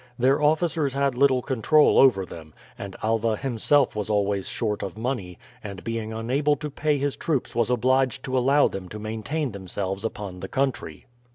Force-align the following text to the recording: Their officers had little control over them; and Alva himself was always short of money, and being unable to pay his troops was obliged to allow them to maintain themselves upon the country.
Their 0.17 0.41
officers 0.41 0.95
had 0.95 1.15
little 1.15 1.43
control 1.43 1.99
over 1.99 2.25
them; 2.25 2.55
and 2.75 2.95
Alva 3.03 3.35
himself 3.37 3.95
was 3.95 4.09
always 4.09 4.49
short 4.49 4.81
of 4.81 4.97
money, 4.97 5.37
and 5.63 5.83
being 5.83 6.11
unable 6.11 6.55
to 6.55 6.71
pay 6.71 6.97
his 6.97 7.15
troops 7.15 7.53
was 7.53 7.69
obliged 7.69 8.23
to 8.23 8.35
allow 8.35 8.67
them 8.67 8.89
to 8.89 8.97
maintain 8.97 9.51
themselves 9.51 10.03
upon 10.03 10.39
the 10.39 10.47
country. 10.47 11.05